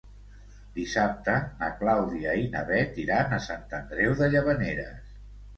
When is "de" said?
4.23-4.31